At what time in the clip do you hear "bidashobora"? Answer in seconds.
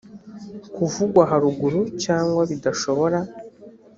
2.49-3.19